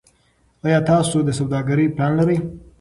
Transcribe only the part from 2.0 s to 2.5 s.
لرئ.